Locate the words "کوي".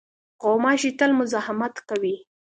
1.89-2.15